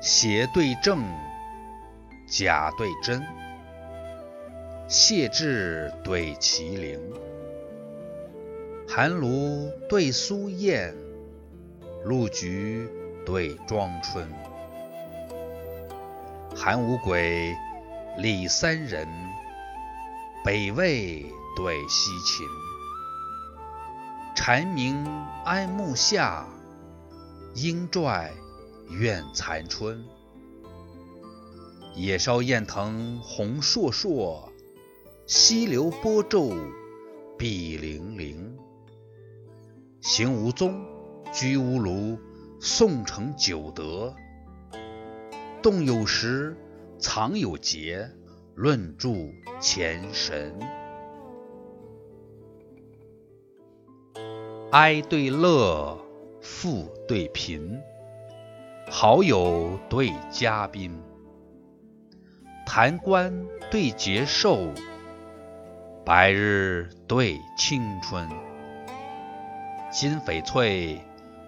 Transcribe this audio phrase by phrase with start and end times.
[0.00, 1.04] 邪对正，
[2.26, 3.26] 假对真，
[4.86, 7.00] 谢志对麒麟，
[8.86, 10.94] 寒炉对苏燕，
[12.04, 12.88] 露菊
[13.24, 14.28] 对庄春，
[16.54, 17.56] 韩无鬼，
[18.18, 19.08] 李三人，
[20.44, 21.24] 北魏
[21.56, 22.46] 对西秦，
[24.36, 25.04] 蝉鸣
[25.44, 26.46] 安木下，
[27.54, 28.30] 莺啭
[28.90, 30.04] 怨残春。
[31.94, 34.50] 野烧雁腾红烁烁，
[35.26, 36.52] 溪流波皱
[37.38, 38.36] 碧粼粼。
[40.02, 40.84] 行无踪，
[41.32, 42.18] 居无庐，
[42.60, 44.14] 宋城九德。
[45.62, 46.56] 动有时，
[46.98, 48.08] 藏有节，
[48.54, 49.08] 论著
[49.60, 50.56] 前神。
[54.70, 55.98] 哀对乐，
[56.40, 57.80] 富对贫，
[58.88, 60.96] 好友对嘉宾，
[62.64, 64.70] 弹官对节寿，
[66.04, 68.28] 白日对青春。
[69.90, 71.00] 金翡翠，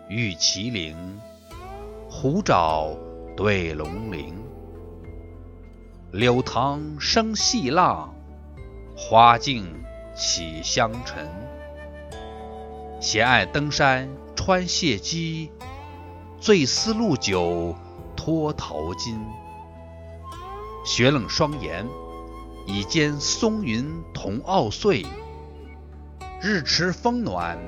[0.08, 0.97] 玉麒麟，
[2.11, 2.91] 虎爪
[3.36, 4.34] 对龙鳞。
[6.11, 8.14] 柳塘生细浪，
[8.97, 9.64] 花径
[10.17, 11.28] 起香尘。
[13.00, 15.52] 闲爱登山穿谢机，
[16.41, 17.75] 醉思陆酒
[18.17, 19.19] 脱桃金。
[20.84, 21.86] 雪冷霜严，
[22.67, 25.05] 已兼松云同傲岁。
[26.41, 27.58] 日迟风暖，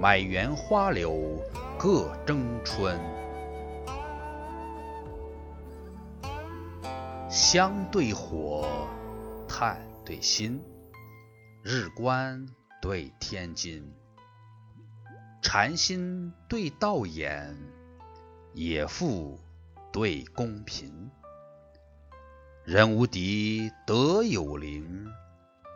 [0.00, 1.38] 满园花柳
[1.78, 2.98] 各争春。
[7.28, 8.66] 香对火，
[9.46, 10.60] 炭对薪，
[11.62, 12.46] 日观
[12.80, 13.92] 对天津。
[15.42, 17.54] 禅心对道眼，
[18.58, 19.38] 野妇
[19.92, 21.10] 对公贫。
[22.64, 25.06] 人无敌，德有邻，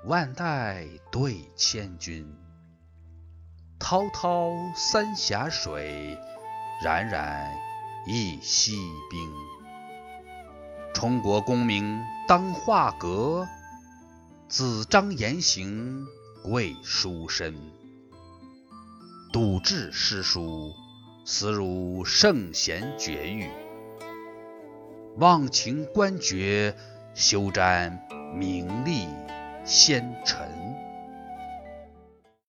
[0.06, 2.26] 万代对千军。
[3.78, 6.16] 滔滔三峡水，
[6.82, 7.52] 冉冉
[8.06, 8.78] 一溪
[9.10, 9.30] 冰。
[10.94, 13.46] 充国功名当画阁，
[14.48, 16.06] 子张言行
[16.42, 17.54] 贵书生。
[19.34, 20.72] 笃志诗书，
[21.32, 23.46] 思如圣贤绝域；
[25.18, 26.74] 忘情官爵，
[27.14, 28.02] 休沾
[28.34, 29.06] 名利
[29.64, 30.59] 先尘。